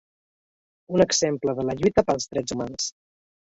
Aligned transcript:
Un 0.95 1.03
exemple 1.05 1.55
de 1.59 1.67
la 1.67 1.75
lluita 1.83 2.05
pels 2.09 2.27
drets 2.33 2.57
humans. 2.57 2.89